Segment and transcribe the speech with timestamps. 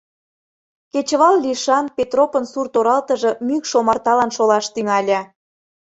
[0.91, 5.19] Кечывал лишан Петропын сурт-оралтыже мӱкш омарталан шолаш тӱҥале.